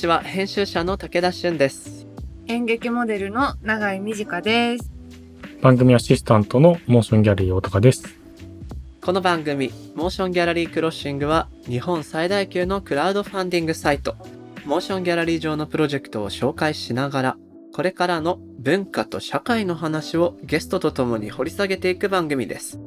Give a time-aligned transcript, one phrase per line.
[0.00, 2.06] ちは編集者の武田俊です
[2.46, 4.90] 演劇モデルの永井美智香です。
[5.60, 8.18] 番組アシスタントの MOTION GALLERY 大高です。
[9.02, 14.16] この番組 MOTION GALLERY CROSSING は日本最大級のクラウドファンディングサイト
[14.64, 17.36] MOTION GALLERY 上のプロジェクトを紹介しながら
[17.74, 22.80] これからの文化と社会の話をゲストとともに掘り下げていく番組です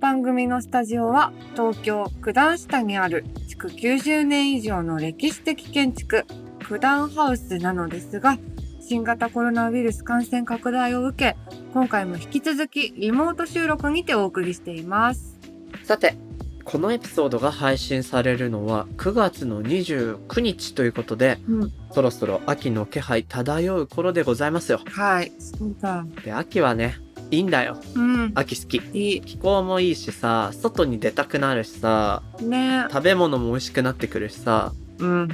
[0.00, 6.24] 番組のスタジオは東京九段下にある築90年以上の歴史的建築
[6.66, 8.38] 九段ハウスなのですが
[8.80, 11.36] 新型コロナウイルス感染拡大を受け
[11.74, 15.38] 今回も引き続きリモート収録にてお送りしています。
[15.84, 16.16] さて
[16.64, 26.06] このエピソードが配信されるのは9月の29日ということでうん、そろそろ秋の気配漂う頃でございますよはい、そうだ。
[26.24, 26.96] で秋はね
[27.30, 27.78] いいんだよ。
[27.94, 28.76] うん、秋好き。
[28.92, 29.20] いい。
[29.20, 32.84] 気候もいいしさ外に出たくなるしさね。
[32.90, 34.72] 食べ物も美味しくなってくるしさ。
[34.98, 35.28] うん、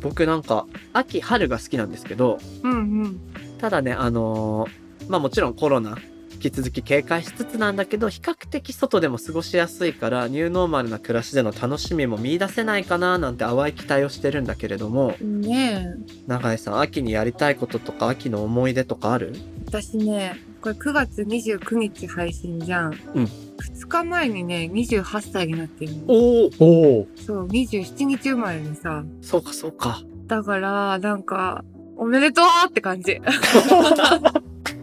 [0.00, 2.76] 僕なんか秋春が好きなんですけどうん、う
[3.08, 3.20] ん。
[3.58, 5.98] ただねあのーまあもちろんコロナ
[6.44, 15.94] 引き続き警戒しつつなんだけど比較的外でも過ごしやすいからニューノーマルな暮らしでの楽しみも見出せないかななんて淡い期待をしてるんだけれどもね
[16.26, 19.34] 永井さん秋にやりたいこととか秋の思い出とかある？
[19.66, 22.92] 私ね、これ9月29日配信じゃん。
[23.14, 26.02] うん2日前にね、28歳になってるの。
[26.08, 29.04] おおおお、そう、27日生まれでさ。
[29.22, 31.64] そうかそうかだから、なんか、
[31.96, 33.20] おめでとうって感じ。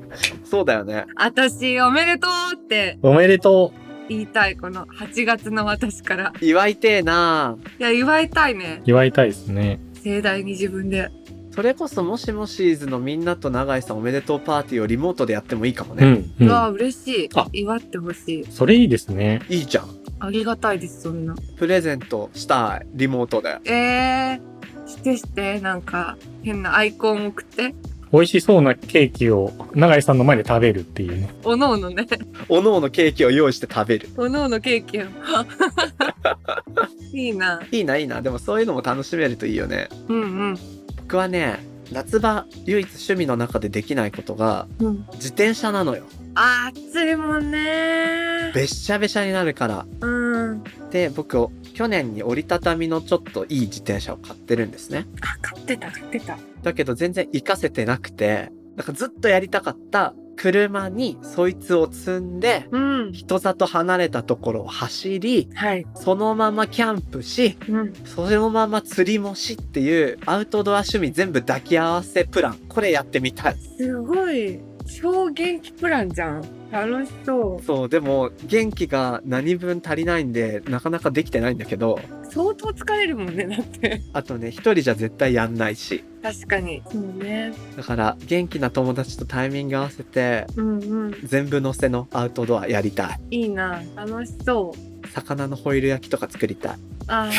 [0.52, 3.72] そうだよね私、おめでとうっておめでと
[4.10, 6.34] 言いたい、この8月の私から。
[6.42, 8.84] 祝いてえないや、祝いたいねう。。
[8.86, 9.80] 祝いたいですね。
[10.04, 11.10] 盛大に自分で。
[11.56, 16.50] それこそもしもシーズのみんなと永井さんおめでとうパーティーをリモートでやってもいいかもね、うん、ううん。
[16.50, 17.48] わ、嬉しいあ。
[17.54, 18.46] 祝ってほしい。
[18.50, 19.42] それいいですね。
[19.48, 19.86] いいじゃん
[20.20, 21.34] ありがたいです、そんな。
[21.58, 27.74] プレゼントしたいリモートでえー、してして、なんか、変なアイコン送って。
[28.12, 31.30] 美味しそうなケーキを永井さんの前で食べるっていうね。
[31.44, 32.06] おのおのね。
[32.50, 35.04] おのおのケーキを用意して食べるおのおのケーキを。
[37.14, 37.62] いいな。
[37.72, 40.58] いいないいなでもそういうのも楽しめるといいよねうんうん。
[40.98, 41.60] 僕はね
[41.92, 45.06] 夏場唯一趣味の中でできないことがうん。
[45.14, 46.04] 自転車なのよ
[46.36, 50.64] 暑いもんねべっしゃべしゃになるからうん。
[50.92, 56.38] で僕去年に折りたたみのちょっといい自転車を買ってるんですねあ、買ってた、買ってた。
[56.62, 63.12] だけど全然活かせてなくてなんかずっとやりたかった車にそいつを積んでうん。
[63.12, 65.86] 人里離れたところを走りはい。
[65.94, 67.94] そのままキャンプしうん。
[68.06, 76.42] そのまま釣りもしっていうアウトドア趣味全部抱き合わせプランこれやってみたいすごい、超元気プランじゃん。
[76.72, 77.66] 楽しそう。
[77.66, 82.00] そうでも元気が何分足りないんでなかなかできてないんだけど
[82.30, 84.02] 相当疲れるもんね、だって。
[84.14, 86.82] あとね一人じゃ絶対やんないし確かに。
[86.92, 87.54] そうね。
[87.76, 91.16] だから元気な友達とタイミング合わせてうんうん。
[91.24, 93.82] 全部乗せのアウトドアやりたいいいな。
[93.96, 95.08] 楽しそう。
[95.10, 96.78] 魚のホイル焼きとか作りたい
[97.08, 97.30] あ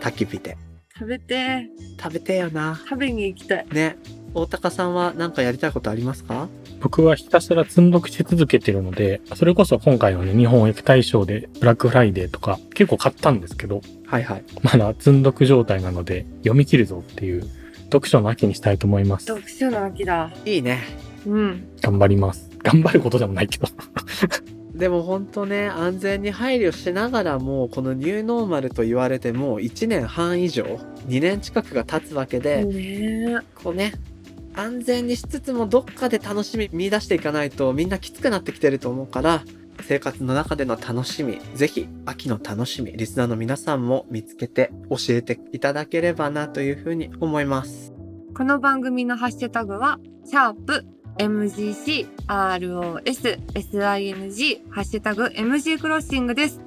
[0.00, 0.56] 焚き火で
[0.96, 1.66] 食べて。
[2.00, 3.66] 食べてえよな食べに行きたい。
[3.72, 3.96] ね
[4.34, 6.48] 大高さんは何かやりたいことありますか？
[6.80, 17.48] 僕はひたすら積んどくし続けてるので、それこそ今回のね、日本駅大賞でブラックフライデーとか結構買ったんですけど、はいはいまだ積んどく状態なので読み切るぞっていう
[17.84, 19.26] 読書の秋にしたいと思います。
[19.26, 20.30] 読書の秋だ。
[20.44, 20.82] いいね
[21.26, 21.68] うん。
[21.80, 22.50] 頑張ります。
[22.62, 23.66] 頑張ることでもないけど。
[24.74, 30.64] でも本当ね安全に配慮しながらもこのニューノーマルと言われても1年半以上
[31.08, 33.92] 2年近くが経つわけで、ねこうね
[34.56, 39.42] 安全にしつつもどっかで楽しみ見出していかないとみんなきつくなってきてると思うから
[39.82, 47.96] 生活の中での楽しみぜひ秋の楽しみリスナーの皆さんも見つけて教えていただければなというふうに思います
[48.36, 50.84] この番組のハッシュタグは、シャープ
[51.16, 56.60] MGC ROS SING ハッシュタグ MG クロッシングです。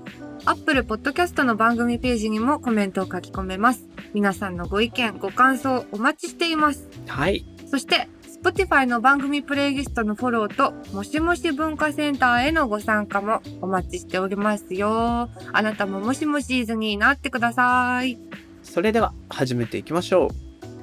[0.45, 3.87] アップルポッドキャストの番組ページにもコメントを書き込めます。
[4.15, 6.89] 皆さんのご意見、ご感想お待ちしています。
[7.05, 8.07] はいそして、
[8.43, 15.29] Spotify の番組プレイリストのフォローと、もしもし文化センターへのご参加もお待ちしておりますよ。
[15.51, 18.17] あなたももしもしーずになってください。
[18.69, 20.29] それでは始めていきましょう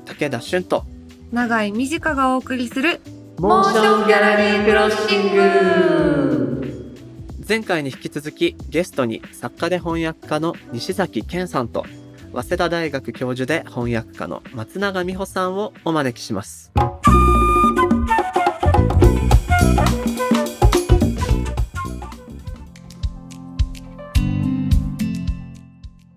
[0.06, 0.84] 武田俊と
[1.30, 3.00] 長い短がお送りする
[3.38, 6.94] モーションギャラリークロッシング
[7.48, 11.86] 前回に引き続きゲストに作家で翻訳家の西崎健さんと
[12.36, 16.70] 早稲田大学教授で翻訳家の松永美穂さんをお招きします。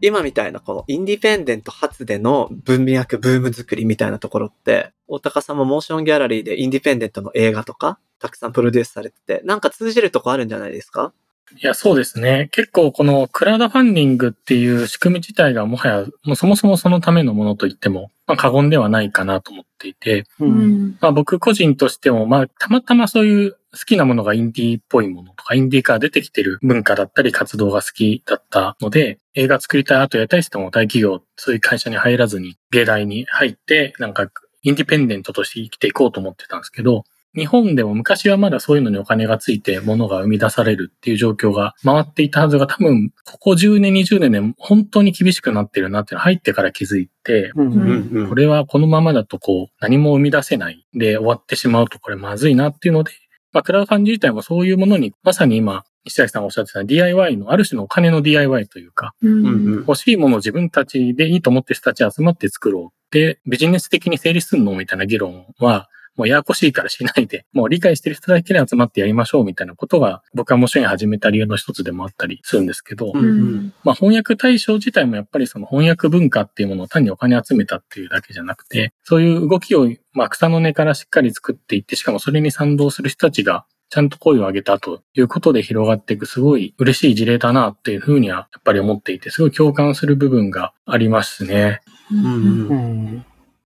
[0.02, 11.14] 今みたいなこのインディペンデント発での文脈、ブーム作りみたいなところって、大高さんもモーションギャラリーでインディペンデントの映画とか、たくさんプロデュースされてて、なんか通じるとこあるんじゃないですか？
[11.58, 12.50] いや、そうですね。
[12.52, 20.46] 結構このクラウドファンディングっていう仕組み自体がもはや、もうそもそもそのためのものと言っても、まあ過言ではないかなと思っていて、う。
[20.46, 20.98] うんん。
[21.02, 34.30] まあ僕個人としても、まあたまたまそういう好きなものがインディーっぽいものとか、インディーから出てきてる文化だったり活動が好きだったので、映画作りたい、あとやりたいって言っても大企業、そういう会社に入らずに、芸大に入って、なんか
[34.64, 37.06] インディペンデントとして生きていこうと思ってたんですけど、
[37.36, 48.30] 日本でも昔はまだそういうのにお金がついて物が生み出されるっていう状況が回っていたはずが多分ここ10年20年で本当に厳しくなってるなっていうの入ってから気づいて、うんうんうん。
[48.30, 53.12] これはこのままだとこう何も生み出せないで終わってしまうとこれまずいなっていうので、
[53.52, 59.80] まあクラウドファンディ自体もそういうものにまさに今石崎さんがおっしゃってた DIY のある種のお金の DIY というか、うんうんうん。
[59.82, 63.14] 欲しいものを自分たちでいいと思ってる人たち集まって作ろう。
[63.14, 65.90] で、ビジネス的に成立するのみたいな議論は、
[66.20, 91.82] もうややこしいからしないで、 もう理解してる人だけで集まってやりましょうみたいなことが、僕はもちろん始めた理由の一つでもあったりするんですけど、うんうんまあ翻訳対象自体もやっぱりその翻訳文化っていうものを単にお金集めたっていうだけじゃなくて、そういう動きを、まあ草の根からしっかり作っていって、しかもそれに賛同する人たちがちゃんと声を上げたということで広がっていくすごい嬉しい事例だなっていうふうにはやっぱり思っていて、すごい共感する部分がありますね。
[92.12, 93.26] うんうんうん。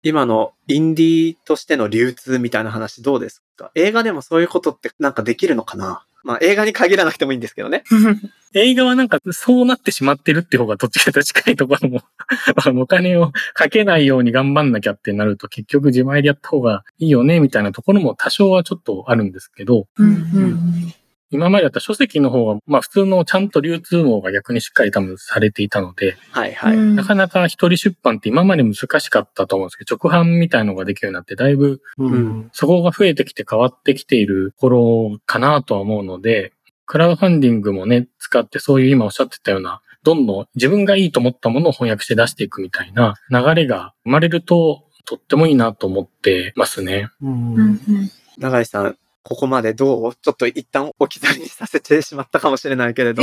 [0.03, 3.71] 今のインディーとしての流通みたいな話どうですか？
[3.75, 6.03] 映画でもそういうことってなんかできるのかな？
[6.23, 7.83] まあ映画に限らなくてもいいんですけどね。
[8.53, 12.01] 映画はなんかそうなってしまってるって方がどっちかと近いところも
[12.81, 20.93] お金をかけないように頑張んなきゃってなると結局自前でやった方がいいよねみたいなところも多少はちょっとあるんですけど、うんうん
[21.31, 26.75] 今までだったら書籍の方が、まあ普通のちゃんと流通網が逆にしっかり多分されていたので、はいはい。
[26.75, 32.49] うんなかなか一人出版って今まで難しかったと思うんですけど、直販みたいのができるようになって、だいぶうん。
[32.53, 36.53] そこが増えてきて変わってきている頃かなとは思うので、
[36.85, 47.09] クラウドファンディングもね、使ってそういう今おっしゃってたような、どんどん自分がいいと思ったものを翻訳して出していくみたいな流れが生まれると、とってもいいなと思ってますね。
[47.21, 47.79] うんうんうん
[48.37, 53.21] 永井さん、ここまでどうちょっと一旦置き去りにさせてしまったかもしれないけれど。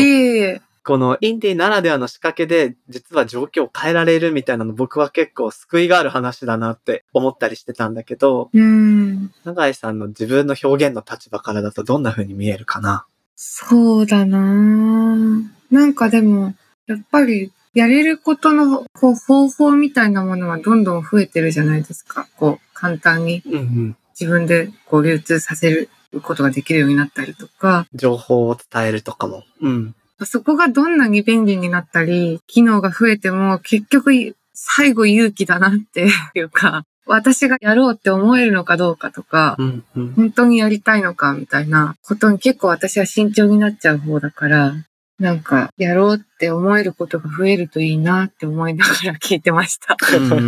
[0.85, 9.31] このインディーならではの仕掛けで実は状況を変えられるみたいなの僕は結構救いがある話だなって思ったりしてたんだけど、うん。
[9.45, 13.05] 永井さんの自分の表現の立場からだとどんな風に見えるかな？
[13.37, 16.55] そうだなぁなんかでも、
[16.87, 22.27] やっぱり、やれることのこう方法みたいなものはどんどん増えてるじゃないですか。
[22.37, 23.97] こう、簡単にうんうん。
[24.19, 25.89] 自分でこう流通させる
[26.23, 29.45] ことができるようになったりとか、情報を伝えるとかも。
[29.61, 29.95] うん。
[30.25, 40.13] そこがどんなに便利になったり、機能が増えても結局最後勇気だなっていうか、私がやろうって思えるのかどうかとか、うんうん。
[40.13, 44.75] 本当にやりたいのかみたいなことに結構私は慎重になっちゃう方だから、
[45.19, 49.97] なんかやろうって思えることが増えるといいなって思いながら聞いてました。
[50.17, 50.41] うんうんう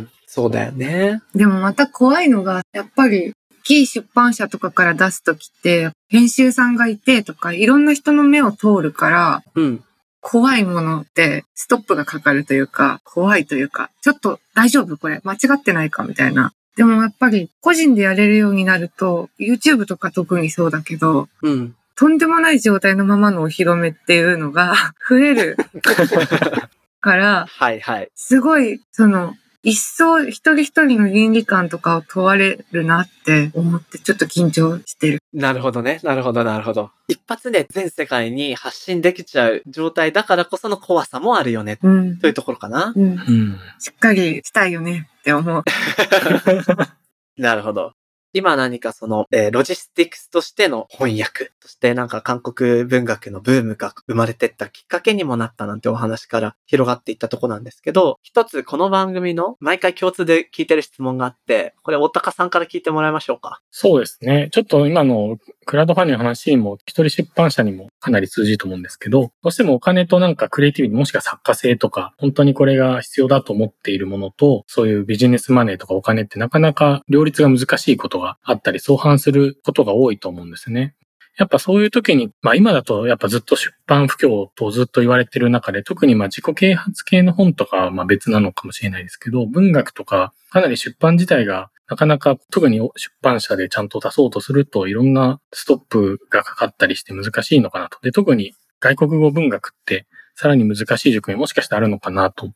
[0.00, 0.10] ん。
[0.34, 1.22] そうだよね。
[1.32, 9.84] でもまた怖いのが、やっぱり、大きい出版社とかから出すときって、編集さんがいてとか、いろんな人の目を通るから、うん。
[10.20, 16.52] 怖いものってストップがかかるというか、怖いというか、ちょっと大丈夫これ間違ってないかみたいな。
[16.76, 21.76] でもやっぱり個人でやれるようになると、YouTube とか特にそうだけど、うん。
[21.94, 24.74] とんでもない状態のままのお披露目っていうのが
[25.08, 25.56] 増える
[27.00, 28.08] から、 はいはい。
[28.16, 35.20] すごい、その、一層一人一人の倫理観とかを問われるなって思って、ちょっと緊張してる。
[35.32, 36.00] なるほどね。
[36.02, 36.90] なるほど、なるほど。
[37.08, 41.78] 一発で全世界に発信できちゃう状態だからこその怖さもあるよね。
[41.82, 42.92] うんというところかな。
[42.94, 43.02] うん。
[43.02, 43.58] うん。
[43.78, 45.64] しっかりしたいよねって思う。
[47.40, 47.92] なるほど。
[48.34, 63.60] 今何かその、えーロジスティクスとしての翻訳、そしてなんか韓国文学のブームが生まれてったきっかけにもなったなんてお話から広がっていったとこなんですけど、一つこの番組の毎回共通で聞いてる質問があって、これ大高さんから聞いてもらいましょうか。
[63.70, 64.48] そうですね。
[64.50, 80.94] ちょっと今のクラウドファンディングの話にも、一人出版社にもかなり通じると思うんですけど、どうしてもお金となんかクリエイティビティ、もしくは作家性とか、本当にこれが必要だと思っているものと、そういうビジネスマネーとかお金ってなかなか両立が難しいことがあったり、相反することが多いと思うんですね。
[81.36, 97.98] やっぱそういう時に、まあ今だとやっぱずっと出版不況とずっと言われてる中で、特にまあ自己啓発系の本とかはまあ別なのかもしれないですけど、文学とかかなり出版自体がなかなか特に出版社でちゃんと出そうとするといろんなストップがかかったりして難しいのかなと。
[98.02, 102.50] で、特に外国語文学ってさらに難しい塾面もしかしたらあるのかなと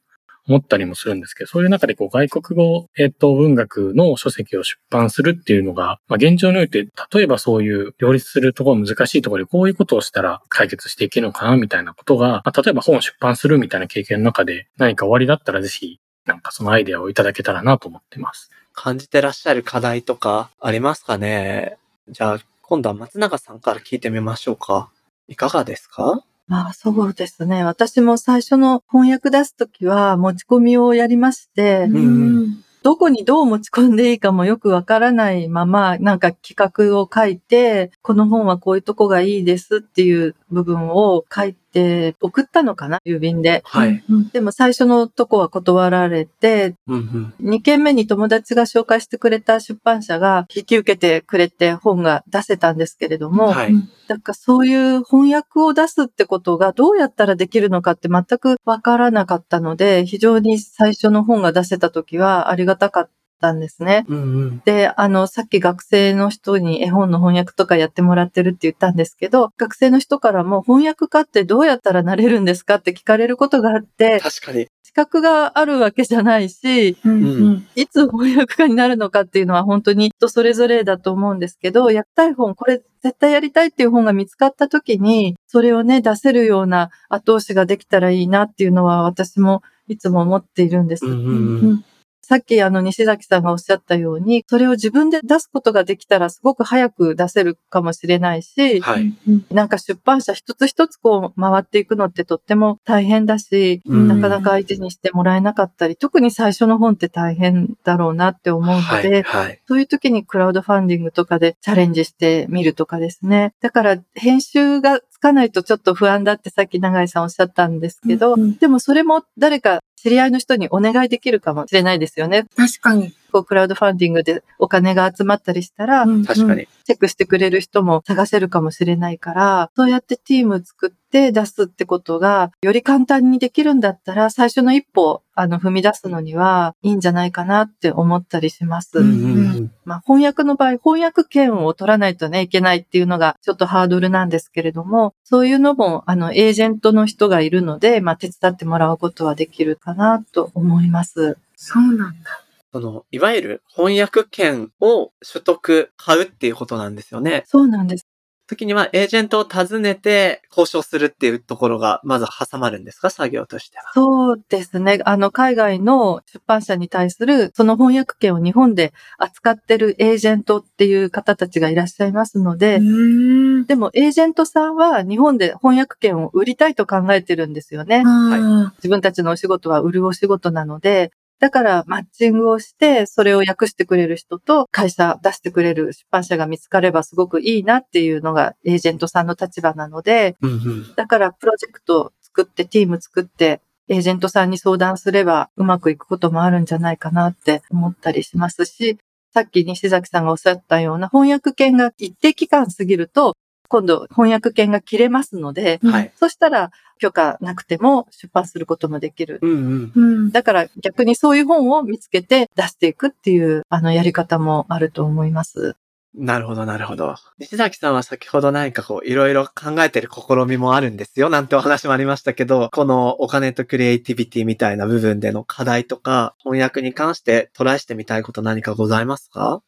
[0.49, 18.51] 思ったりもするんですけど、そういう中でこう外国語、えっ、と、文学の書籍を出版するっていうのが、まあ、現状において、例えばそういう両立するところ難しいところでこういうことをしたら解決していけるのかなみたいなことが、まあ、例えば本を出版するみたいな経験の中で何か終わりだったらぜひ、なんかそのアイデアをいただけたらなと思ってます。
[18.81, 21.79] 感じてらっしゃる課題とかありますかね？
[22.09, 24.89] じゃあ、今度は松永さんから聞いてみましょうか。
[25.27, 26.23] いかがですか？
[26.47, 27.65] まあそうですね。
[27.65, 43.63] 私も最初の翻訳出すときは持ち込みをやりまして、んどこにどう持ち込んでいいかもよくわからないまま、なんか企画を書いて、この本はこういうとこがいいですっていう部分を書いて送ったのかな郵便で。
[43.65, 44.03] はい。
[44.33, 47.51] でも最初のとこは断られて、うんうん。
[47.55, 53.75] 2件目に友達が紹介してくれた出版社が引き受けてくれて本が出せたんですけれども、はい。
[54.09, 63.18] だからそういう翻訳を出すってことがどうやったらできるのかって全くわからなかったので、非常に最初の本が出せた時はありがたかった
[63.53, 64.05] んですね。
[64.09, 64.63] うんうん。
[64.65, 74.69] で、あの、さっき学生の人に絵本の翻訳とかやってもらってるって言ったんですけど、学生の人からも翻訳家ってどうやったらなれるんですかって聞かれることがあって、確かに。
[74.89, 91.05] 資格があるわけじゃないし、うんいつ翻訳家になるのかっていうのは本当に人それぞれだと思うんですけど、やりたい本、これ絶対やりたいっていう本が見つかった時に、それをね、出せるような後押しができたらいいなっていうのは私もいつも思っているんです。
[91.05, 91.85] うんうんうん。
[92.29, 99.15] さっきあの西崎さんがおっしゃったように、それを自分で出すことができたらすごく早く出せるかもしれないし、はい。
[99.51, 109.09] なんか出版社一つ一つこう回っていくのってとっても大変だし、うんなかなか相手にしてもらえなかったり、特に最初の本って大変だろうなって思うのはい。
[109.09, 109.63] で、はい。
[109.67, 113.55] そういう時にクラウドファンディングとかでチャレンジしてみるとかですね。
[113.63, 122.47] だから編集がつかないとちょっと不安だってさっき永井さんおっしゃったんですけど、でもそれも誰か知り合いの人にお願いできるかもしれないですよね。
[122.57, 123.13] 確かに。
[123.33, 126.69] こうクラウドファンディングでお金が集まったりしたら、確かに。
[126.89, 139.01] チェックしてくれる人も探せるかもしれないから、そうやってチーム作って出すってことが、より簡単にできるんだったら、最初の一歩、あの、踏み出すのにはいいんじゃないかなって思ったりします。
[139.01, 139.73] うんうんうん。
[139.85, 151.37] まあ、翻訳の場合、翻訳権を取らないとね、いけないっていうのがちょっとハードルなんですけれども、そういうのも、あの、エージェントの人がいるので、まあ、手伝ってもらうことはできるかなと思います。
[151.55, 152.48] そうなんだ。
[152.73, 157.45] その、いわゆる翻訳権を取得、買うっていうことなんですよね。
[157.47, 158.07] そうなんです。
[158.47, 163.11] 時にはエージェントを訪ねて交渉するっていうところがまず挟まるんですか？
[163.11, 163.85] 作業としては。
[163.93, 165.01] そうですね。
[165.05, 173.67] あの、海外の出版社に対する、その翻訳権を日本で扱ってるエージェントっていう方たちがいらっしゃいますので、ん。
[173.67, 178.03] でもエージェントさんは日本で翻訳権を売りたいと考えてるんですよね。
[178.07, 190.95] あ自分たちのお仕事は売るお仕事なので、だからマッチングをして、それを訳してくれる人と会社出してくれる出版社が見つかればすごくいいなっていうのがエージェントさんの立場なので、うんうん。
[190.97, 198.99] だからプロジェクトを作って、チーム作って、エージェントさんに相談すればうまくいくこともあるんじゃないかなって思ったりしますし、
[199.33, 203.35] さっき西崎さんがおっしゃったような翻訳権が一定期間過ぎると、
[203.69, 206.13] 今度翻訳権が切れますので、うんはい。
[206.17, 209.39] そしたら許可なくても出版することもできる。
[209.43, 209.93] うんうん。
[209.95, 210.31] うん。
[210.31, 215.77] だから逆にそういう本を見つけて出していくっていうあのやり方もあると思います。
[216.15, 217.15] なるほど、なるほど。
[217.39, 229.63] 西崎さんは先ほど何かこう、いろいろ考えてる試みもあるんですよ、なんてお話もありましたけど、このお金とクリエイティビティみたいな部分での課題とか、翻訳に関してトライしてみたいこと何かございますか？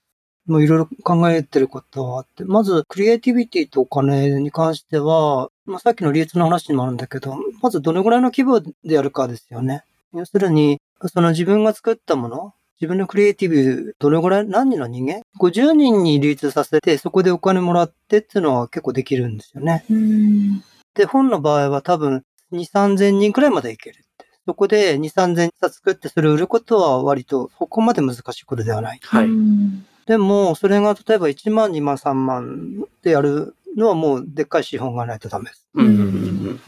[0.50, 9.84] もういろいろ考えてることはあって、まず、クリエイティビティとお金に関しては、まあ、さっきの利率の話にもあるんだけど、まずどのぐらいの規模でやるかですよね。
[10.12, 19.84] 要するに、その自分が作ったもの、自分のクリエイティブ、どのぐらい、何人の人間 ?50 人に利率させて、そこでお金もらってっていうのは結構できるんですよね。
[19.88, 20.64] うん。
[20.94, 24.26] で、本の場合は多分、2、3000人くらいまでいけるって。
[24.46, 29.00] そこで2、3000冊作ってそれを売ることは割とそこまで難しいことではない。
[29.00, 29.28] はい。
[30.14, 35.68] うんでも、それが例えば1万、2万、3万でやるのはもうでっかい資本がないとダメです。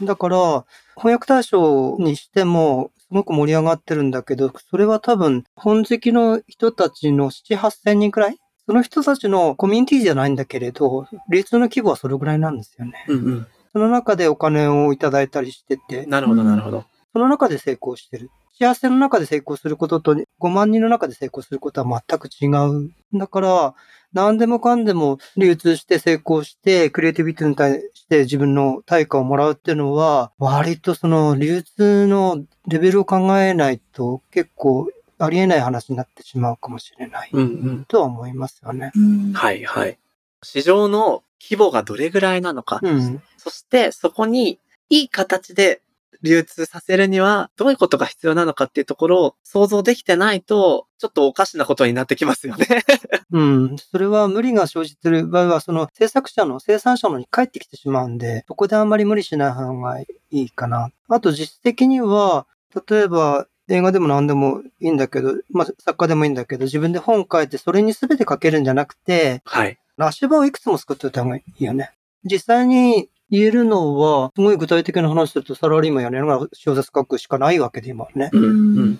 [0.01, 8.37] だから、翻訳対象にしても、すごく盛り上がってるんだけど、それは多分、本好きの人たちの7、8千人くらい？
[8.65, 13.05] その人たちのコミュニティじゃないんだけれど、流の規模はそれぐらいなんですよね。
[13.09, 16.85] うんうんその中でお金をいただいたりしててうん。、なるほど、なるほど。
[17.11, 18.29] その中で成功してる。
[18.59, 22.91] 幸せの中で成功することと5万人の中で成功することは全く違う。
[23.13, 23.75] だから、
[24.13, 37.29] 何でもかんでも流通して成功して、クリエイティビティに対して自分の対価をもらうっていうのは、割とその流通のレベルを考えないと結構ありえない話になってしまうかもしれない。
[37.33, 37.85] うんうん。
[37.85, 38.91] とは思いますよね。
[38.95, 39.97] うんはいはい。
[40.43, 42.79] 市場の規模がどれぐらいなのか。
[42.83, 43.21] うん。
[43.37, 45.81] そしてそこにいい形で
[46.23, 52.65] 流通させるにはどういうことが必要なのかっていうところを想像できてないと、ちょっとおかしなことになってきますよね。
[53.31, 53.75] うん。
[53.77, 60.91] それは無理が生じている場合は、その制作者の、生産者のに返ってきてしまうんで、そこであんまり無理しない方がいいかな。
[61.09, 62.47] あと実質的には、
[62.89, 69.77] 例えば映画でも何でもいいんだけど、まあ作家でもいいんだけど、自分で本書いてそれに全て書けるんじゃなくて、はい。
[69.97, 71.91] 足場をいくつも作っておいた方がいいよね。
[72.23, 78.29] 実際に言えるのは、すごい具体的な話するとサラリーマンやりながら小説書くしかないわけで今はね。
[78.31, 78.99] うん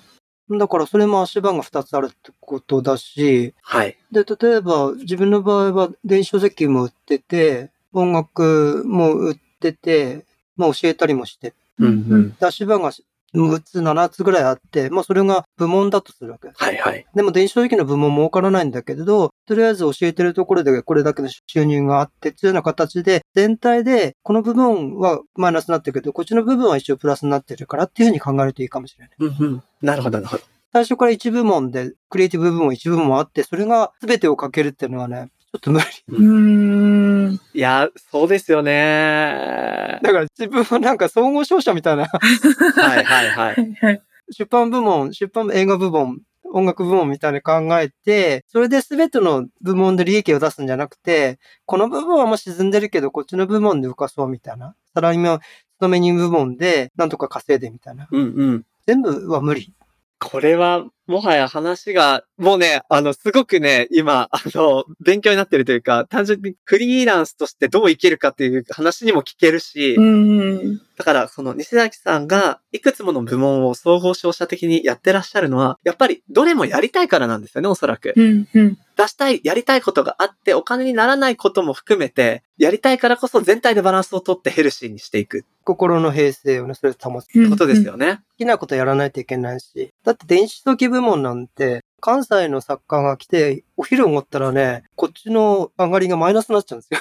[0.49, 0.57] うん。
[0.57, 3.95] だからそれも足場が2つあるってことだし、はい。
[4.11, 10.25] で、例えば自分の場合は電子書籍も売ってて、音楽も売ってて、
[10.57, 12.35] まあ教えたりもして、うんうん。
[12.35, 12.91] で足場が
[13.33, 16.63] 6つ、7つぐらいあって、まあそれが部門だとするわけです。
[16.63, 17.05] はいはい。
[17.15, 29.15] でも電子書籍の部門儲からないんだけれど、とりあえず教えてるところでこれだけの収入があって、っていうような形で、全体でこの部分はマイナスになってるけど、こっちの部分は一応プラスになってるからっていうふうに考えるといいかもしれない。
[29.19, 29.63] うんうん。
[29.81, 30.43] なるほどなるほど。
[30.73, 35.85] 最初から一部門で、クリエイティブ部門一部門あって、それが全てをかけるっていうのはね、ちょっと無理。
[36.09, 37.39] うーん。
[37.53, 39.99] いや、そうですよね。
[40.01, 43.75] だから自分はなんか総合商社みたいな、はいはいはい。
[43.81, 44.01] はい。
[44.31, 46.19] 出版部門、出版映画部門、
[46.53, 54.75] 音楽部門みたいに考えて、それで全ての部門で利益を出すんじゃなくて、この部分はもう沈んでるけど、こっちの部門で浮かそうみたいな。
[54.93, 55.39] サラリーマン、
[55.79, 58.07] 勤め人部門でなんとか稼いでみたいな。
[58.11, 58.65] うんうん。
[58.85, 59.73] 全部は無理。
[60.19, 70.77] これは、もはや話が、もうね、あの、すごくね、今、あの、勉強になってるというか、単純にフリーランスとしてどう生きるかっていう話にも聞けるし、うん。
[70.97, 78.13] だから、その、西崎さんが、いくつもの部門を総合商社的にやってらっしゃるのは、やっぱり、どれもやりたいからなんですよね、おそらく。
[78.15, 78.47] うん。
[78.53, 78.77] うん。
[78.95, 87.27] 出したい、やりたいことがあって、お金にならないことも含めて、やりたいからこそ全体でバランスをとってヘルシーにしていくっ心の平静をね、それを保つ。
[87.27, 88.15] てことですよね。
[88.15, 89.93] 好きなことやらないといけないし。
[90.03, 96.99] だって電子書籍部門なんて、関西の作家が来て、お昼を持ったらね、こっちの上がりがマイナスになっちゃうんですよ。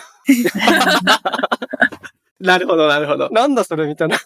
[2.40, 3.30] なるほど、なるほど。
[3.30, 4.16] なんだそれみたいな。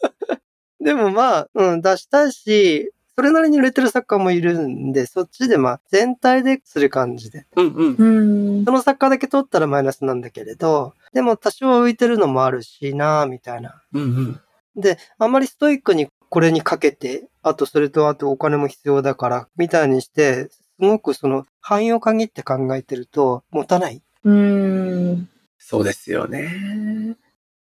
[0.80, 7.46] でもまあ、うん、出したいし、それなりに売れてる作家もいるんで、そっちでまあ、全体でする感じで。
[7.56, 7.96] うんうん。
[7.96, 8.64] うん。
[8.64, 13.82] その作家だけ取ったらマイナスなんだけれど、でも多少は浮いてるのもあるしなみたいな。
[13.92, 14.40] うんうん。
[14.76, 24.02] で、あんまりストイックにこれにかけて、あとそれとあとお金も必要だから、みたいにして、すごくその範囲を限って考えてると、持たない。
[24.24, 25.28] うん。
[25.58, 27.16] そうですよね。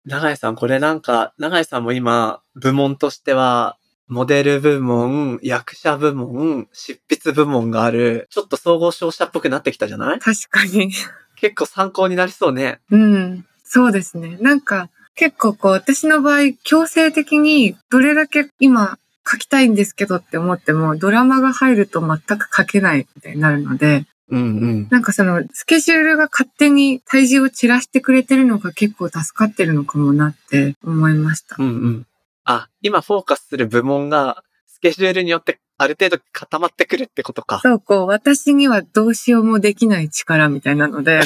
[0.05, 10.19] 長井さん、これなんか、長井さんも今、部門としては、モデル部門、役者部門、執筆部門がある、ちょっと総合商社っぽくなってきたじゃない？
[10.19, 10.91] 確かに。
[11.37, 12.81] 結構参考になりそうね。
[12.91, 13.45] うん。
[13.63, 14.37] そうですね。
[14.41, 18.97] なんか、結構こう、私の場合、強制的にどれだけ今
[19.29, 24.87] 書きたいんですけどって思っても、ドラマが入ると全く書けないみたいになるので、うんうん。
[24.89, 31.63] なんかその、スケジュールが勝手に体重を散らしてくれてるのが結構助かってるのかもなって思いましたう。
[31.63, 32.07] んうん。
[32.45, 37.59] あ、今フォーカスする部門が、スケジュールによってある程度固まってくるってことか。
[37.59, 41.21] そう、こう、私にはどうしようもできない力みたいなので、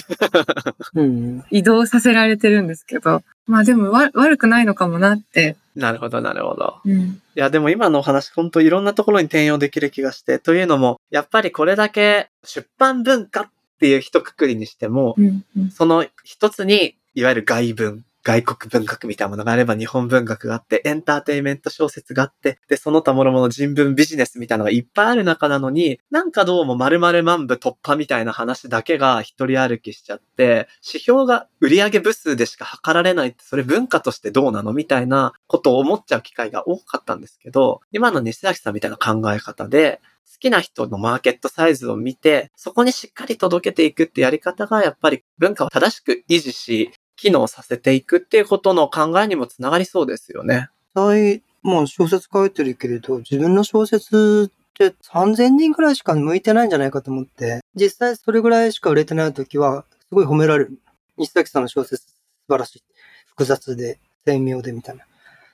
[0.95, 1.43] うん。
[1.51, 5.57] 移動させられてるんですけど、まあでもわ悪くないのかもなって。
[5.75, 6.79] なるほど、なるほど。
[6.85, 7.01] うん。
[7.01, 15.45] いや、でも今のお話、本当いろんなところに転用できる気がして、というのも、やっぱりこれだけ出版文化っていう一括りにしても、うん。
[15.57, 15.71] うん。
[15.71, 40.01] その一つに、いわゆる外文、外国文学みたいなものがあれば日本文学があって、エンターテイメント小説があって、で、その他諸々人文ビジネスみたいなのがいっぱいある中なのに、なんかどうも〇〇万部突破みたいな話だけが一人歩きしちゃって、指標が売上部数でしか測られないって、それ文化としてどうなのみたいなことを思っちゃう機会が多かったんですけど、今の西崎さんみたいな考え方で、
[40.35, 50.69] 好きな人のマーケットサイズを見て、そこにしっかり届けていくってやり方が、やっぱり文化を正しく維持し、機能させていくっていうことの考えにもつながりそうですよね。
[50.95, 60.77] 実際、もう小説書いてるけれど、自分の小説って3000人くらいしか向いてないんじゃないかと思って、実際それぐらいしか売れてない時は、すごい褒められる。
[61.17, 62.13] 西崎さんの小説素
[62.49, 62.83] 晴らしい。
[63.27, 65.05] 複雑で、鮮明でみたいな。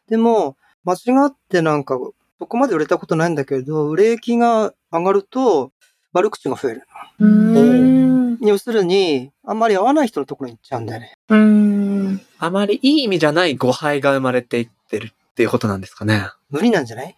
[0.10, 0.98] でも、間違
[1.28, 1.98] ってなんか、
[2.40, 5.72] そこまで売れたことないんだけど、売れ行きが上がると、
[6.14, 8.01] 悪口が増える。
[8.40, 11.14] 要するに、あんまり合わない人のところに行っちゃうんだよね。
[11.30, 12.22] うーん。
[12.40, 16.30] あまりいい意味じゃない誤配が生まれていってるっていうことなんですかね。
[16.50, 17.16] 無理なんじゃない？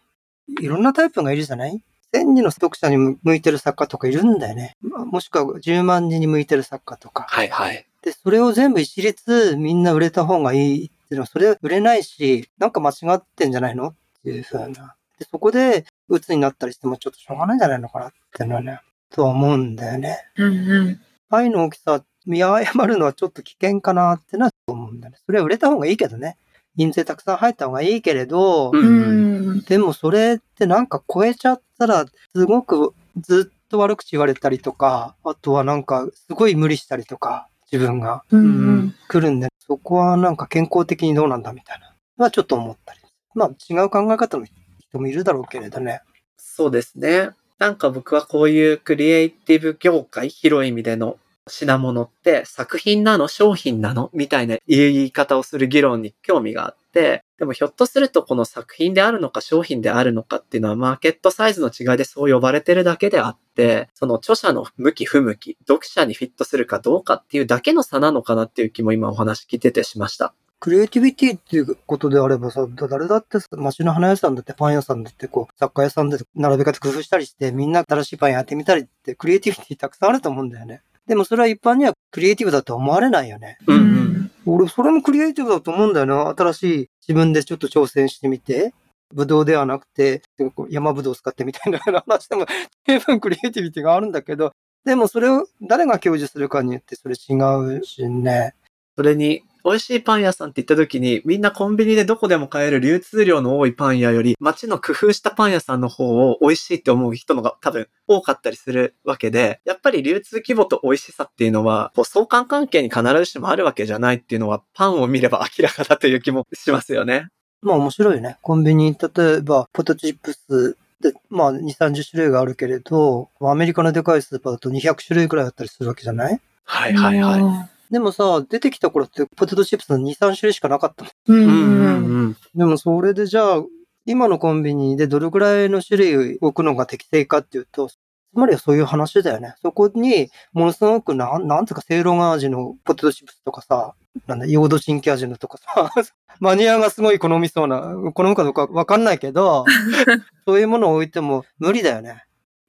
[0.61, 1.81] いろんなタイプがいるじゃない
[2.13, 4.75] ？1000人の読者に向いてる作家とかいるんだよね。
[4.81, 7.25] まもしくは10万人に向いてる作家とか。
[7.29, 7.85] はいはい。
[8.01, 13.87] で、それを全部一律みんな売れた方がいいっていうのは、それ売れないし、なんか間違ってんじゃないの？
[13.87, 14.95] っていうふうな。
[15.17, 18.79] で、そこで鬱になったりしてもちょっとしょうがないんじゃないのかなっていうのはね、
[19.13, 20.17] とは思うんだよね。
[20.37, 21.01] うんうん。
[21.29, 25.19] 愛の大きさ見誤るのはちょっと危険かなってのは思うんだよね。
[25.25, 26.37] それは売れた方がいいけどね。
[26.75, 29.61] 印税たくさん入った方がいいけれど、うんうん。
[29.61, 38.95] でもそれってなんか超えちゃったら、すごくずっと悪口言われたりとか、あとはなんかすごい無理したりとか、自分がうんうん。
[39.07, 41.93] 来るんで、そこはなんか健康的にどうなんだみたいな。
[42.17, 42.99] はちょっと思ったり。
[43.35, 46.01] まあ違う考え方の人もいるだろうけれどね。
[46.37, 47.29] そうですね。
[47.59, 70.33] なんか僕はこういうクリエイティブ業界、広い意味での品物って作品なの商品なのみたいな言い方をする議論に興味があって、でもひょっとするとこの作品であるのか商品であるのかっていうのはマーケットサイズの違いでそう呼ばれてるだけであって、その著者の向き不向き、読者にフィットするかどうかっていうだけの差なのかなっていう気も今お話聞いててしました。
[70.63, 80.81] クリエイティビティっていうことであればさ、誰だってさ街の花屋さんだってパン屋さんだってこう、雑貨屋さんだって並べ方工夫したりして、みんな新しいパンやってみたりって、クリエイティビティたくさんあると思うんだよね。
[81.05, 83.57] でもそれは一般にはクリエイティブだと思われないよね。
[83.67, 84.31] うんうん。
[84.45, 86.33] 俺、それもクリエイティブだと思うんだよな。
[86.33, 88.73] 新しい自分でちょっと挑戦してみて。
[89.13, 90.21] ブドウではなくて、
[90.55, 92.45] こう山ブドウを使ってみたいな話でも
[92.87, 94.53] 十分クリエイティビティがあるんだけど、
[94.85, 97.35] でもそれを誰が享受するかによってそれ違
[97.79, 98.55] うしね。
[98.95, 117.29] それに、美味しいパン屋さんって言った時に、みんなコンビニでどこでも買える流通量の多いパン屋より、街の工夫したパン屋さんの方を美味しいって思う人のが多分多かったりするわけで、やっぱり流通規模と美味しさっていうのは、こう相関関係に必ずしもあるわけじゃないっていうのは、パンを見れば明らかだという気もしますよね。
[117.61, 118.37] まあ面白いね。
[118.41, 126.41] コンビニ、例えばポテトチップスで、まあ2、30種類があるけれど、アメリカのでかいスーパーだと200種類くらいあったりするわけじゃない？
[126.65, 127.37] はいはいは
[127.69, 127.72] い。
[127.93, 127.95] い。
[127.95, 132.05] でもさ、出てきた頃ってポテトチップスの2、3種類しかなかったううんうんうん。
[132.05, 132.37] うん。
[132.55, 133.63] でもそれでじゃあ、
[134.05, 137.95] 今のコンビニでどれくらいの種類置くのが適正かっていうと、つ
[138.33, 139.53] まりはそういう話だよね。
[139.61, 143.93] そこに、ものすごくなん、なんつうか、せいろが味のポテトチップスとかさ、
[144.27, 145.91] なんだ、ヨードチンキ味のとかさ、
[146.39, 149.65] マニアがすごい好みそうな、好むかどうかわかんないけど、
[150.47, 152.23] そういうものを置いても無理だよね。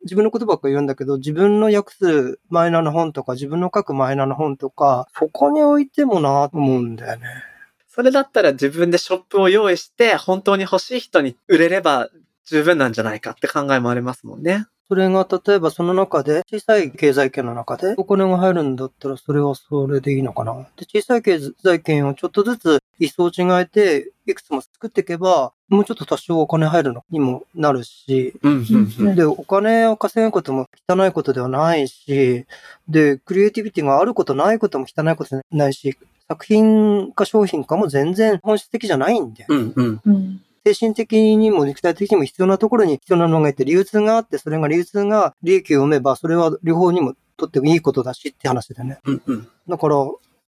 [0.04, 7.26] 自分のことばっかり言うんだけど、自分の訳すマイナーの本とか、自分の書くマイナーの本とか、そこに置いてもなと思うんだよね。
[7.88, 12.10] それだったら自分でショップを用意して、本当に欲しい人に売れれば
[12.44, 14.66] 十分なんじゃないかって考えもありますもんね。
[14.88, 20.54] それが例えばその中で、小さい経済圏の中でお金が入るんだったらそれはそれでいいのかな。
[20.76, 28.34] で、小さい経済圏をちょっとずつ一層違えて、いくつも作っていけば、もうちょっと多少お金入るのにもなるし。
[29.14, 32.46] で、お金を稼ぐことも汚いことではないし、
[32.88, 35.96] で、クリエイティビティがあることないことも汚いことじゃないし、
[36.28, 39.46] 作品か商品かも全然本質的じゃないんだよ。
[39.50, 40.40] うんうん。
[40.64, 40.74] うん。
[40.74, 48.98] 精神的にも肉体的にも必要なところに必要なのがいて、流通があって、それが流通が利益を生めば、それは両方にもとってもいいことだしって話でね。
[49.04, 49.48] うんうん。
[49.68, 49.96] だから、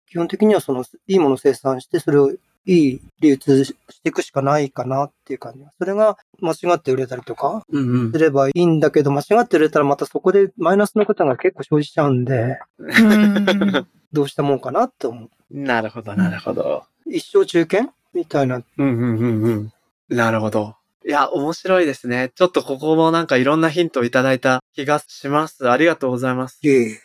[0.08, 5.60] 基本的にはその、いいものを生産して、それをいい流通していくしかないかなっていう感じ。
[5.78, 8.18] それが間違って売れたりとかうんうんす。
[8.18, 15.30] ればいいんだけど、間違って売れたらまたそこでマイナスのことが結構生じちゃうんで、うんどうしたもんかなって思う。
[15.50, 16.84] なるほど、なるほど。
[17.06, 18.56] 一生中堅みたいな。
[18.56, 19.72] うんうんうんうん。
[20.08, 20.76] なるほど。
[21.04, 22.32] いや、面白いですね。
[22.34, 25.68] ちょっとここもなんかいろんなヒントをいただいた気がします。
[25.70, 26.58] ありがとうございます。
[26.62, 27.00] いえ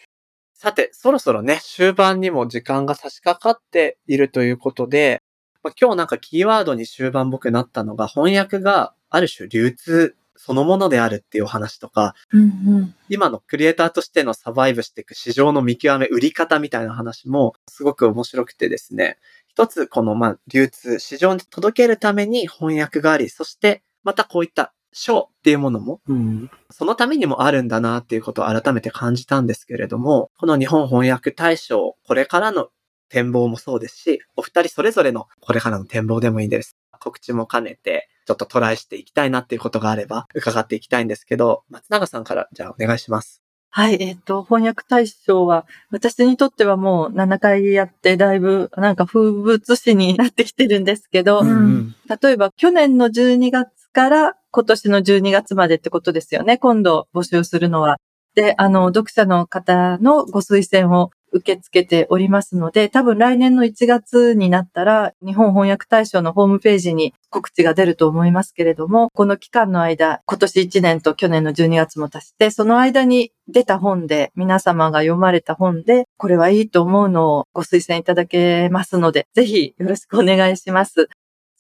[0.54, 5.22] さて、そろそろね、終盤にも時間が差し掛かっているということで、
[5.64, 19.20] まあ、今日なんかキーワードに終盤僕なったのが、翻訳がある種流通そのものであるっていうお話とか、うん今のクリエイターとしてのサバイブしていく市場の見極め、売り方みたいな話もすごく面白くてですね。
[19.52, 26.50] 一つこのまあ流通、市場に届けるために翻訳があり、そしてまたこういった賞っていうものもうん。
[26.70, 32.70] そのためにもあるんだなっていうことを改めて感じたんですけれども、この日本翻訳大賞、これからの
[33.10, 36.78] 展望もそうですし、お二人それぞれのこれからの展望でもいいです。
[37.02, 43.42] 告知も兼ねて、ちょっとトライしていきたいなっていうことがあれば、伺っていきたいんですけど、松永さんからじゃあお願いします。
[43.74, 56.58] はい、えっ、と、翻訳大賞は、私にとってはもう7回やって、だいぶなんか風物詩になってきてるんですけど、うんうん例えば去年の12月から今年の12月までってことですよね。
[56.58, 57.98] 今度募集するのは。
[58.36, 81.10] で、あの、読者の方のご推薦を受け付けておりますので、多分来年の1月になったら、日本翻訳大賞のホームページに告知が出ると思いますけれども、この期間の間、今年1年と去年の12月も足して、その間に出た本で、皆様が読まれた本で、これはいいと思うのをご推薦いただけますので、ぜひよろしくお願いします。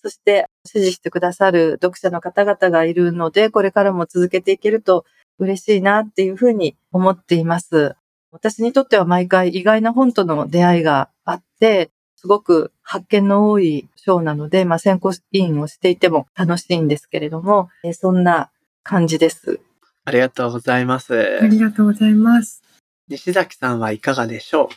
[0.04, 5.06] そして、支持してくださる読者の方々がいるので、これからも続けていけると
[5.38, 7.96] 嬉しいなっていうふうに思っています。
[8.32, 18.52] 私にとっては毎回意外な本との出会いがあって、すごく発見の多い章なので、まあ、選考委員をしていても楽しいんですけれども、えそんな
[18.84, 19.60] 感じです。
[20.06, 21.40] ありがとうございます。
[21.42, 22.64] ありがとうございます。
[23.08, 24.70] 西崎さんはいかがでしょ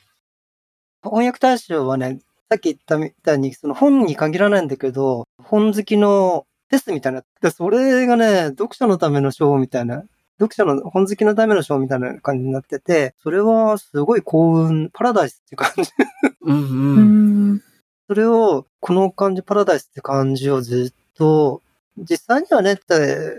[1.04, 1.08] う？
[1.08, 7.22] 翻訳大賞はね、さっき言ったみたいに、その本に限らないんだけど、本好きのテストみたいな。
[7.40, 10.04] で、それがね、読者のための賞みたいな
[10.40, 15.90] 読者の本好きのための賞みたいな感じになってて、それはすごい幸運、パラダイスっていう感じ。
[16.42, 17.62] うんうん。
[18.08, 21.62] それを、この感じ、パラダイスって感じをずっと、
[21.96, 22.76] 実際にはね、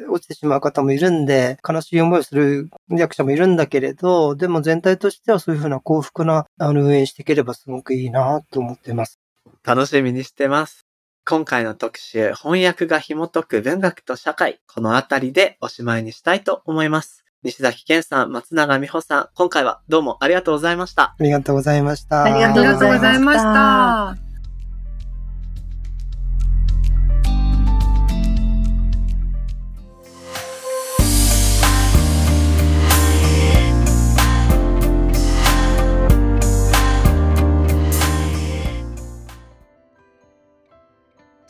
[0.10, 9.19] 落ちてしまう方もいるんで、悲しい思いをする役者もいるんだけれど、でも全体としてはそういうふうな幸福なあの運営していければすごくいいなと思ってます。
[9.63, 10.84] 楽しみにしてます。
[11.27, 17.25] 今回の特集、翻訳が紐解く文学と社会、このあたりでおしまいにしたいと思います。
[17.41, 21.15] 西崎健さん、松永美穂さん、今回はどうもありがとうございました。
[21.17, 22.23] ありがとうございました。
[22.23, 24.24] ありがとうございました。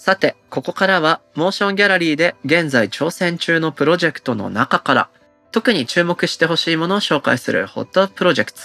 [0.06, 5.10] さて、ここからは、モーションギャラリーで現在挑戦中のプロジェクトの中から、
[5.52, 8.60] 特に注目してほしいものを紹介するホットプロジェクト。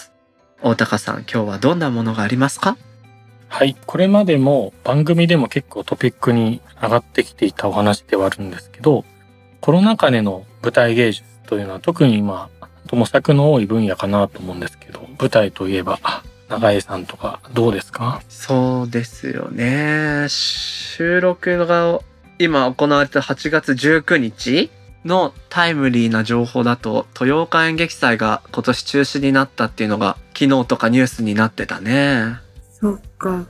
[0.61, 2.77] 大高さん、今日はどんなものがありますか？
[3.49, 3.75] はい。
[3.87, 9.07] これまでも番組でも結構トピックに上がってきていたお話ではあるんですけど、
[9.63, 12.51] コロナ禍での舞台芸術というのは特に今、
[12.93, 16.01] 模索の多い分野かなと思うんですけど、舞台といえば、
[16.51, 18.21] 長江さんとかどうですか？
[18.29, 20.27] そうですよね。
[20.29, 22.01] 収録が
[22.39, 24.71] 今行われた8月19日
[25.05, 32.37] のタイムリーな情報だと、豊岡演劇祭が今年中止になったっていうのが昨日とかニュースになってたね。
[32.73, 33.47] そっか。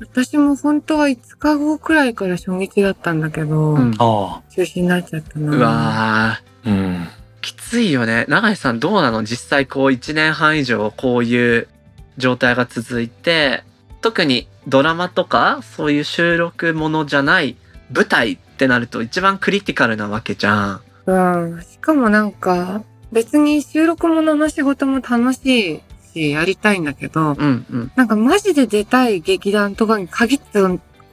[0.00, 5.56] 私も本当は5日後くらいから初日だったんだけど、うん、中止になっちゃったな。
[5.56, 6.70] うわー。
[6.70, 7.06] うん。
[7.40, 8.24] きついよね。
[8.28, 9.22] 永井さんどうなの？
[9.24, 11.68] 実際こう1年半以上こういう
[12.18, 13.64] 状態が続いて、
[14.00, 17.56] 特にドラマとかそういう収録ものじゃない
[17.90, 20.80] 舞台ってなると一番クリティカルなわけじゃん。
[21.06, 21.62] うん。
[21.62, 25.80] しかもなんか別に収録ものの仕事も楽しい
[26.12, 30.60] しやりたいんだけど、うんうん、なんかマジで出たい劇団とかに限って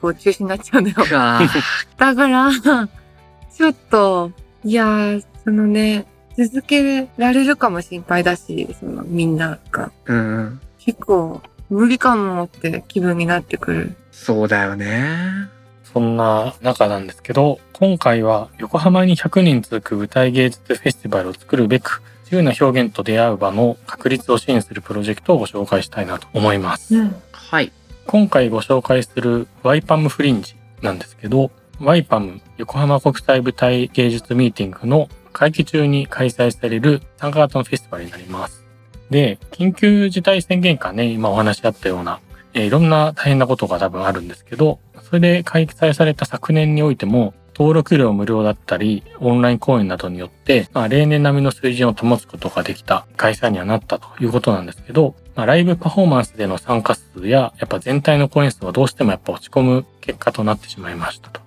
[0.00, 0.94] こう中止になっちゃうのよ。
[1.96, 2.50] だから、
[3.54, 4.32] ちょっと、
[4.64, 9.90] いやそのね、続けられるかも心配だし、そのみんなが。
[10.06, 13.96] うん、うん結構無理かもって気分になってくる。
[14.12, 15.48] そうだよね。
[15.82, 26.96] そんな中なんですけど、今回は横浜に100人続く舞台芸術フェスティバルを作るべく、自由な表現と出会う場の確立を支援するプロジェクトをご紹介したいなと思います。
[26.96, 27.72] うん、はい。
[28.06, 38.65] 今回ご紹介するワイパムフリンジなんですけど、ワイパム横浜国際舞台芸術ミーティングの会期中に開催される参加型のフェスティバルになります。
[39.10, 42.20] で、緊急事態宣言下ね、今お話しあったような、
[42.54, 61.40] えー、いろんな大変なことが多分あるんですけど、それで開催された昨年においても、登録料無料だったり、オンライン講演などによって、まあ、例年並みの水準を保つことができた開催にはなったということなんですけど、まあ、ライブパフォーマンスでの参加数や、やっぱ全体の講演数はどうしてもやっぱ落ち込む結果となってしまいましたと。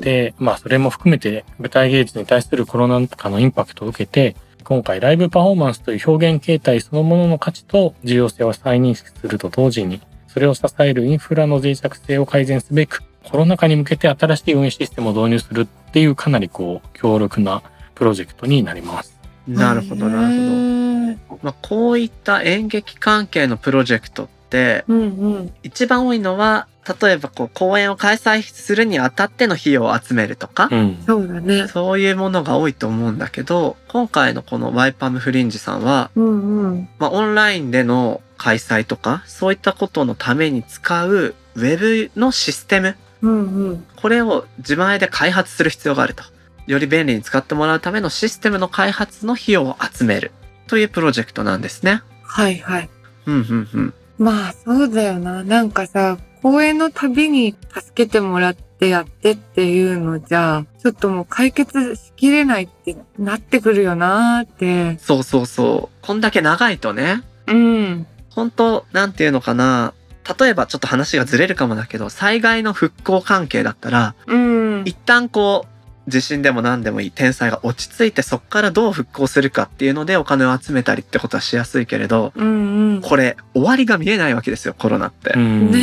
[0.00, 17.62] で、まあそれも含めて舞台芸術に対するコロナ禍のインパクトを受けて、今回ライブパフォーマンスという表現形態そのものの価値と重要性を再認識すると同時に、それを支えるインフラの脆弱性を改善すべく、コロナ禍に向けて新しい運営システムを導入するっていうかなりこう強力な
[17.94, 19.18] プロジェクトになります。
[19.46, 21.38] なるほど、なるほど。
[21.42, 25.02] まあ、こういった演劇関係のプロジェクトって、うんう
[25.40, 26.68] ん、一番多いのは
[27.00, 31.66] 例えばこう公演を開催するにあたっての費用を集めるとか、うん、そうだね。
[31.68, 46.24] そういうものが多いと思うんだけど、今回のこのワイパムフリンジさんは、うんうん、まあ、オンラインでの開催とか、そういったことのために使うウェブのシステム、うんうん、これを自前で開発する必要があると。
[46.66, 50.32] より便利に使ってもらうためのシステムの開発の費用を集める
[50.66, 52.02] というプロジェクトなんですね。
[52.22, 52.90] はいはい。
[53.26, 53.94] うんうんうん。
[54.18, 55.44] まあそうだよな。
[55.44, 64.98] なんかさ、公演のたびに助けてもらってやってっていうのじゃ、ちょっともう解決しきれないってなってくるよなーって。
[65.02, 66.06] そうそうそう。
[66.06, 68.06] こんだけ長いとね、うん。
[68.28, 69.94] 本当なんていうのかな。
[70.38, 74.82] 例えばちょっと話がずれるかもだけど、災害の復興関係だったら、うん。
[74.84, 75.73] 一旦こう、
[76.06, 83.00] 地震でも何でもいい天災が落ち着いてそっからどう復興するかっていうのでお金を集めたりってことはしやすいけれど、うんうん。
[83.00, 85.32] これ終わりが見えないわけですよ、コロナって。
[85.34, 85.78] うんね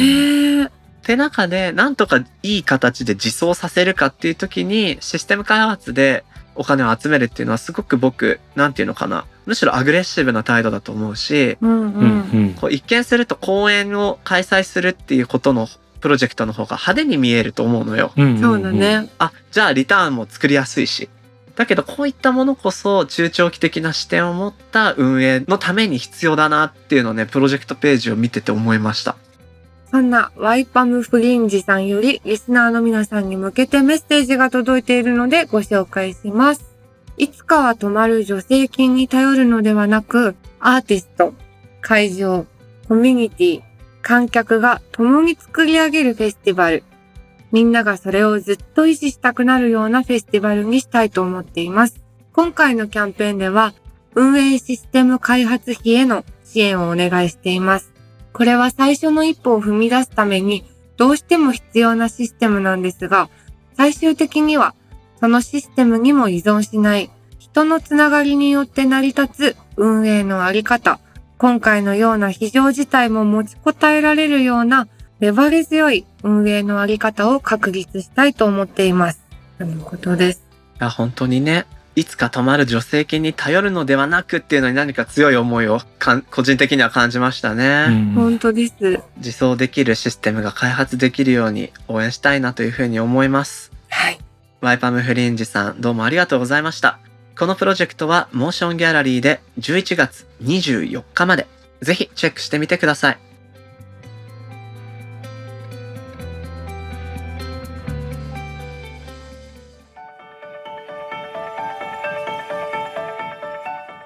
[0.63, 0.65] え。
[0.65, 0.69] っ
[1.03, 6.23] て中で、なんとかいい形で自走させるかっていう時に、システム開発で
[6.55, 9.25] お金を集めるっていうのはすごく僕、なんていうのかな。
[9.47, 15.67] むしろアグレッシブな態度だと思うし、うんうんうんこう一見すると公演を開催するっていうことの
[16.01, 18.11] プロジェクトの方が派手に見えると思うのよ。
[18.17, 18.71] うんそうだ。
[18.71, 19.09] ね。
[19.19, 21.09] あ、じゃあリターンも作りやすいし。
[21.55, 29.15] だけどこういったものこそ中長期的な視点を持った運営のために必要だなっていうのをね、プロジェクトページを見てて思いました。
[29.91, 36.63] そんなワイパムフリンジさんよりリスナーの皆さんに向けてメッセージが届いているのでご紹介します。
[37.17, 41.33] いつかは止まる助成金に頼るのではなく、アーティスト、
[41.81, 42.45] 会場、
[42.87, 43.61] コミュニティ、
[44.01, 46.83] 観客が共に作り上げるフェスティバル。
[47.51, 52.01] みんながそれをずっと維持したくなるようなフェスティバルにしたいと思っています。
[52.33, 53.73] 今回のキャンペーンでは、
[54.15, 57.91] 運営システム開発費への支援をお願いしています。
[58.33, 60.65] これは最初の一歩を踏み出すために
[60.97, 63.29] どうしても必要なシステムなんですが、
[63.75, 64.75] 最終的には
[65.19, 70.99] そのシステムにも依存しない人のつながりによって成り立つ運営のあり方、
[71.41, 74.87] 今回のような非常事態も持ちこたえられるような
[75.19, 79.23] 粘り強い運営のあり方を確立したいと思っています。
[79.57, 80.43] ということです。
[80.79, 87.87] いや、本当にね、いつか止まる助成金に頼るのではなくっていうのに何か強い思いをかん個人的には感じましたね。
[87.89, 88.73] うん本当です。
[89.17, 93.71] 自走できるシステムが開発できるように応援したいなというふうに思います。
[93.89, 94.19] はい。
[94.61, 96.99] ワイパムフリンジさん、どうもありがとうございました。
[97.41, 101.47] このプロジェクトはモーションギャラリーで11月24日まで、
[101.81, 103.17] ぜひチェックしてみてください。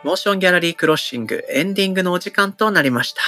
[0.05, 3.21] モーションギャラリークロッシングエンディングのお時間となりました。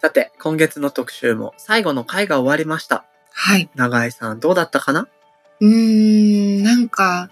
[0.00, 3.04] さて、今月の特集も最後の回が終わりました。
[3.34, 3.68] はい。
[3.74, 5.06] 長井さんどうだったかな？
[5.60, 7.28] うーん、なんか、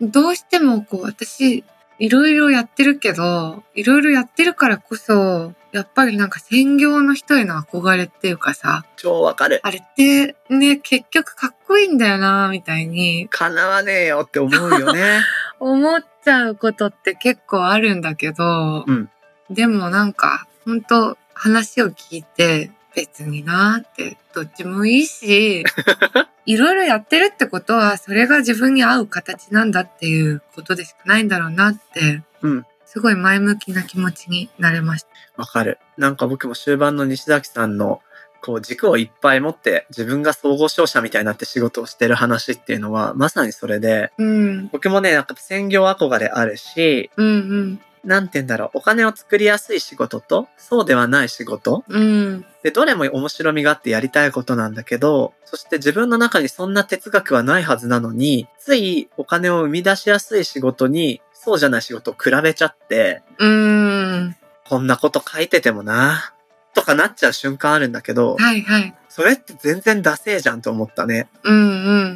[0.00, 1.64] どうしてもこう私、
[1.98, 9.60] いろいろやってるけど、いろいろやってるからこそ、やっぱりなんか専業の人への憧れっていうかさ、超わかる。
[9.62, 15.20] あれってね、結局かっこいいんだよな、みたいに叶わねえよって思うよね。
[15.60, 19.10] 思っちゃうことって結構あるんだけど、うん
[19.48, 25.62] でもなんか、本当話を聞いて、別になーって、どっちもいいし、
[26.46, 35.08] いろいろやってるってことは、それが自分に合う形なんだっていうことでしかないんだろうなって、うんすごい前向きな気持ちになれました。
[35.36, 35.78] わかる。
[35.98, 38.00] なんか僕も終盤の西崎さんの、
[38.40, 64.36] こう軸をいっぱい持って自分が総合商社みたいになって仕事をしてる話っていうのはまさにそれで、うん、僕もね、なんか専業憧れあるし、うん、なんて言うんだろう、お金を作りやすい仕事と、そうではない仕事うん、うん、で、どれも面白みがあってやりたいことなんだけど、そして自分の中にそんな哲学はないはずなのに、ついお金を生み出しやすい仕事に、そうじゃない仕事を比べちゃって、うん、
[64.68, 66.32] こんなこと書いててもな、
[66.74, 68.94] とかなっちゃう瞬間あるんだけど、はいはい。
[69.08, 71.28] それって全然ダセーじゃんと思ったね。
[71.42, 71.60] うん、う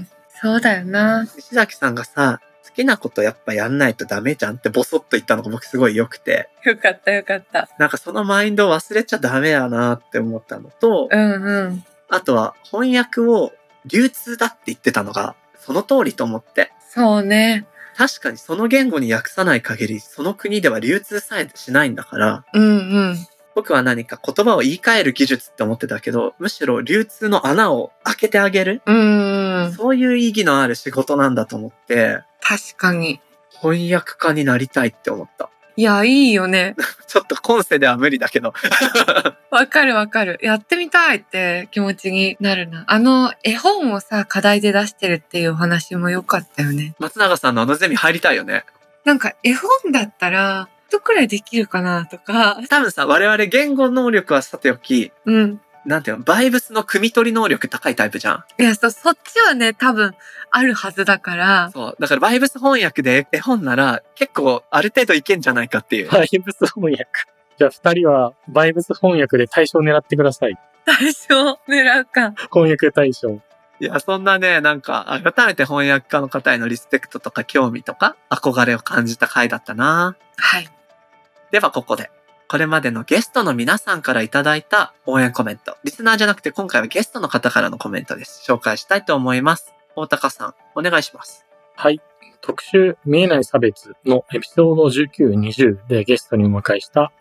[0.00, 0.08] ん。
[0.42, 1.24] そうだよな。
[1.24, 7.68] 西崎さんがさ、好きなことやっぱやんないとダメじゃんってボソッと言ったのが僕すごい良くて、よかったよかった。
[7.78, 11.84] なんかそのマインドを忘れちゃダメやなって思ったのと、うん、うん。
[12.08, 13.52] あとは翻訳を
[13.86, 16.72] 流通だって言ってたのが、その通りと思って。
[16.88, 17.66] そうね。
[17.96, 22.66] 確かにその言語に訳さない限り、その国では流通さえしないんだから、うん、う
[23.12, 23.16] ん。
[23.54, 33.20] 僕は何か言葉を言い換える技術って思ってたけど、むしろ流通の穴を開けてあげる、うん、そういう意義のある仕事なんだと思って、確かに。
[33.50, 35.50] 翻訳家になりたいって思った。
[35.76, 36.74] いや、いいよね。
[37.06, 38.52] ちょっと今世では無理だけど。
[39.50, 40.38] わかるわかる。
[40.42, 42.84] やってみたいって気持ちになるな。
[42.86, 46.94] あの、絵本をさ、課題で出してるっていうお話も良かったよね。
[46.98, 48.64] 松永さんのあのゼミ入りたいよね。
[49.04, 52.58] なんか絵本だったら、どくらいできるかなとか。
[52.68, 55.60] 多分さ、我々言語能力はさておき、うん。
[55.84, 58.44] なんていうの、バイブスの汲み取り能力高いタイプじゃん。
[58.58, 60.14] いや、そ、そっちはね、多分、
[60.50, 61.96] あるはずだから、そう。
[61.98, 66.10] だからバイブス翻訳で絵本なら結構ある程度いけんじゃないかっていう。
[66.10, 67.04] バイブス翻訳。
[67.56, 70.58] じゃあ二人はバイブス翻訳で対象を狙ってください。
[70.86, 71.32] 最初
[71.68, 72.32] 狙うか。
[72.50, 73.40] 翻訳対象。
[73.80, 80.16] いや、そんなね、なんか、改めて翻訳家の方へのリスペクトとか興味とか、憧れを感じた回だったな。
[80.36, 80.68] はい。
[81.50, 82.10] では、ここで、
[82.50, 85.76] これまでのゲストの皆さんからいただいた応援コメント。
[85.84, 88.42] リスナーじゃなくて、今回はゲストの方からのコメントです。
[88.44, 89.72] 紹介したいと思います。
[89.94, 91.46] 大高さん、お願いします。
[91.76, 92.00] はい。
[92.40, 97.12] 特集見えない差別のエピソード19、20でゲストにお迎えした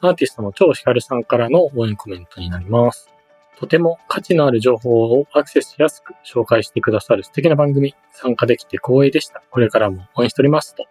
[0.00, 3.08] アーティストの超ヒカルさんからの応援コメントになります。
[3.60, 9.44] とても価値のある情報をアクセスしやすく紹介してくださる素敵な番組、参加できて光栄でした。
[9.48, 10.86] これからも応援しておりますと、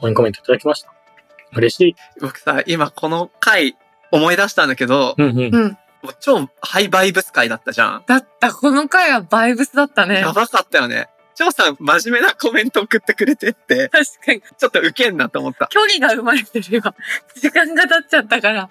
[0.00, 0.95] 応援コメントいただきました。
[1.56, 1.96] 嬉しい。
[2.20, 3.76] 僕さ、今この回
[4.10, 5.38] 思い出したんだけど、うんうん。
[5.38, 5.78] うん。
[6.02, 8.04] もう超ハイバイブス回だったじゃん。
[8.06, 10.32] だった、この回はバイブスだったねや。
[10.32, 11.08] ばかったよね。
[11.36, 14.40] 張さん、真面目なコメント送ってくれてって、確かに。
[14.40, 15.66] ちょっとウケんなと思った。
[15.66, 16.82] 距離が生まれてるよ。
[17.34, 18.70] 時間が経っちゃったから。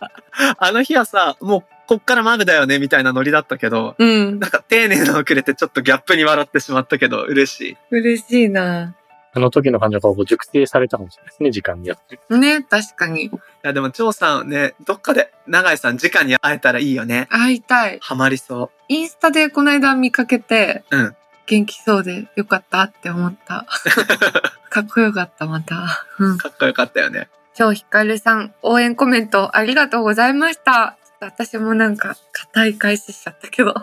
[0.57, 4.39] あの日はさ、もうこっからマグだよねみたいなノリだったけど、うん。
[4.39, 7.77] なんか丁寧なのくれてちょっとギャップに笑ってしまったけど、嬉しい。
[7.91, 8.95] 嬉しいな。
[9.36, 12.17] あの時の感情がこう熟成されたかもしれないですね、時間によって。
[12.36, 13.25] ね、確かに。
[13.25, 13.31] い
[13.63, 17.27] や、でも張さんね、どっかで永井さん直に会えたらいいよね。
[17.29, 17.99] 会いたい。
[18.01, 21.15] ハマりそインスタでこの間見かけて、うん
[21.47, 23.67] 元気そうでよかったって思った。
[24.69, 26.07] かっこよかった、また。
[26.17, 26.38] うんう。。
[26.38, 27.29] かっこよかったよね。
[27.53, 30.97] 超ひかるさん、応援コメントありがとうございました。
[31.05, 33.73] ちょっと私もなんか、硬い返ししちゃったけど。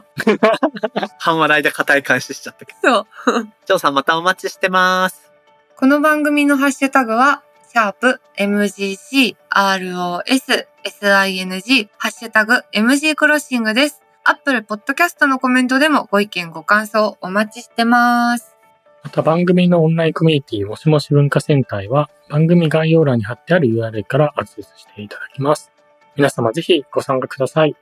[1.18, 3.07] 半笑いで硬い返ししちゃったけど。
[3.26, 3.48] そう。
[3.64, 5.32] 張さんまたお待ちしてます。
[5.77, 14.03] この番組のハッシュタグは、シャープ MGC ROS SING ハッシュタグ MG クロッシングです。
[14.25, 18.55] アップルポッドキャストのコメントでもご意見ご感想お待ちしてます。
[19.03, 25.73] また番組のオンラインコミュニティもしもし文化センターへは番組概要欄に貼ってある URL からアクセスしていただきます。
[26.14, 27.75] 皆様ぜひご参加ください。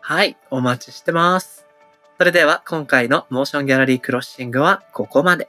[0.00, 1.66] はい、お待ちしてます。
[2.18, 5.48] それでは今回のモーションギャラリークロッシングはここまで。